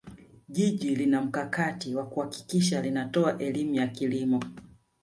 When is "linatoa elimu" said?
2.81-3.75